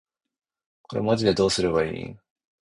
[0.81, 2.17] これマジでどうすれば良いん？